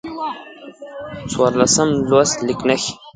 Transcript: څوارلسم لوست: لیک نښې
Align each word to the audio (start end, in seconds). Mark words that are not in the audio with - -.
څوارلسم 1.31 1.89
لوست: 2.09 2.37
لیک 2.47 2.61
نښې 2.67 2.91